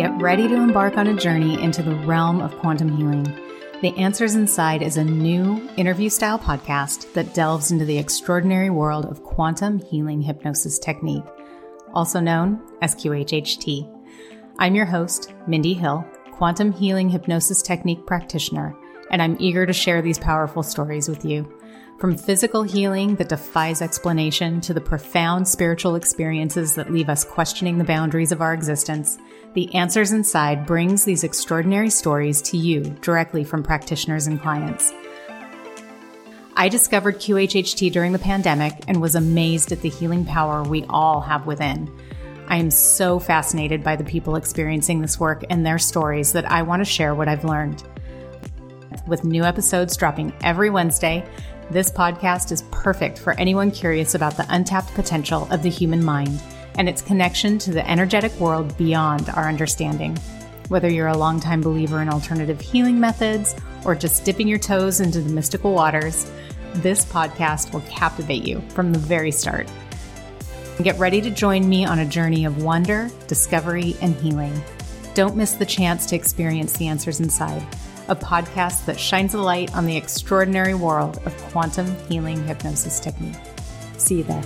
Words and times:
Get 0.00 0.22
ready 0.22 0.48
to 0.48 0.54
embark 0.54 0.96
on 0.96 1.08
a 1.08 1.14
journey 1.14 1.62
into 1.62 1.82
the 1.82 1.94
realm 1.94 2.40
of 2.40 2.56
quantum 2.56 2.96
healing. 2.96 3.24
The 3.82 3.94
Answers 3.98 4.34
Inside 4.34 4.80
is 4.80 4.96
a 4.96 5.04
new 5.04 5.68
interview 5.76 6.08
style 6.08 6.38
podcast 6.38 7.12
that 7.12 7.34
delves 7.34 7.70
into 7.70 7.84
the 7.84 7.98
extraordinary 7.98 8.70
world 8.70 9.04
of 9.04 9.22
quantum 9.22 9.78
healing 9.78 10.22
hypnosis 10.22 10.78
technique, 10.78 11.22
also 11.92 12.18
known 12.18 12.62
as 12.80 12.94
QHHT. 12.94 13.86
I'm 14.58 14.74
your 14.74 14.86
host, 14.86 15.34
Mindy 15.46 15.74
Hill, 15.74 16.02
quantum 16.32 16.72
healing 16.72 17.10
hypnosis 17.10 17.60
technique 17.60 18.06
practitioner, 18.06 18.74
and 19.10 19.20
I'm 19.20 19.36
eager 19.38 19.66
to 19.66 19.72
share 19.74 20.00
these 20.00 20.18
powerful 20.18 20.62
stories 20.62 21.10
with 21.10 21.26
you. 21.26 21.46
From 22.00 22.16
physical 22.16 22.62
healing 22.62 23.16
that 23.16 23.28
defies 23.28 23.82
explanation 23.82 24.62
to 24.62 24.72
the 24.72 24.80
profound 24.80 25.46
spiritual 25.46 25.96
experiences 25.96 26.74
that 26.76 26.90
leave 26.90 27.10
us 27.10 27.26
questioning 27.26 27.76
the 27.76 27.84
boundaries 27.84 28.32
of 28.32 28.40
our 28.40 28.54
existence, 28.54 29.18
the 29.52 29.74
Answers 29.74 30.10
Inside 30.10 30.64
brings 30.64 31.04
these 31.04 31.24
extraordinary 31.24 31.90
stories 31.90 32.40
to 32.40 32.56
you 32.56 32.84
directly 33.02 33.44
from 33.44 33.62
practitioners 33.62 34.26
and 34.26 34.40
clients. 34.40 34.94
I 36.56 36.70
discovered 36.70 37.16
QHHT 37.16 37.92
during 37.92 38.12
the 38.12 38.18
pandemic 38.18 38.72
and 38.88 39.02
was 39.02 39.14
amazed 39.14 39.70
at 39.70 39.82
the 39.82 39.90
healing 39.90 40.24
power 40.24 40.62
we 40.62 40.86
all 40.88 41.20
have 41.20 41.46
within. 41.46 41.94
I 42.48 42.56
am 42.56 42.70
so 42.70 43.18
fascinated 43.18 43.84
by 43.84 43.96
the 43.96 44.04
people 44.04 44.36
experiencing 44.36 45.02
this 45.02 45.20
work 45.20 45.44
and 45.50 45.66
their 45.66 45.78
stories 45.78 46.32
that 46.32 46.50
I 46.50 46.62
want 46.62 46.80
to 46.80 46.90
share 46.90 47.14
what 47.14 47.28
I've 47.28 47.44
learned. 47.44 47.82
With 49.06 49.22
new 49.22 49.44
episodes 49.44 49.98
dropping 49.98 50.32
every 50.42 50.70
Wednesday, 50.70 51.28
this 51.70 51.90
podcast 51.90 52.50
is 52.50 52.62
perfect 52.72 53.16
for 53.16 53.38
anyone 53.38 53.70
curious 53.70 54.16
about 54.16 54.36
the 54.36 54.46
untapped 54.48 54.92
potential 54.94 55.46
of 55.52 55.62
the 55.62 55.70
human 55.70 56.04
mind 56.04 56.42
and 56.76 56.88
its 56.88 57.00
connection 57.00 57.58
to 57.58 57.70
the 57.70 57.88
energetic 57.88 58.32
world 58.40 58.76
beyond 58.76 59.28
our 59.30 59.48
understanding. 59.48 60.16
Whether 60.66 60.90
you're 60.90 61.06
a 61.06 61.16
longtime 61.16 61.60
believer 61.60 62.02
in 62.02 62.08
alternative 62.08 62.60
healing 62.60 62.98
methods 62.98 63.54
or 63.84 63.94
just 63.94 64.24
dipping 64.24 64.48
your 64.48 64.58
toes 64.58 64.98
into 64.98 65.20
the 65.20 65.32
mystical 65.32 65.72
waters, 65.72 66.28
this 66.74 67.04
podcast 67.04 67.72
will 67.72 67.82
captivate 67.82 68.42
you 68.42 68.60
from 68.70 68.92
the 68.92 68.98
very 68.98 69.30
start. 69.30 69.70
Get 70.82 70.98
ready 70.98 71.20
to 71.20 71.30
join 71.30 71.68
me 71.68 71.84
on 71.84 72.00
a 72.00 72.06
journey 72.06 72.46
of 72.46 72.64
wonder, 72.64 73.08
discovery, 73.28 73.96
and 74.02 74.16
healing. 74.16 74.60
Don't 75.14 75.36
miss 75.36 75.52
the 75.52 75.66
chance 75.66 76.06
to 76.06 76.16
experience 76.16 76.74
the 76.74 76.88
answers 76.88 77.20
inside 77.20 77.66
a 78.10 78.16
podcast 78.16 78.86
that 78.86 78.98
shines 78.98 79.34
a 79.34 79.38
light 79.38 79.72
on 79.74 79.86
the 79.86 79.96
extraordinary 79.96 80.74
world 80.74 81.20
of 81.24 81.36
quantum 81.52 81.96
healing 82.08 82.44
hypnosis 82.46 82.98
technique. 82.98 83.36
See 83.98 84.18
you 84.18 84.24
there. 84.24 84.42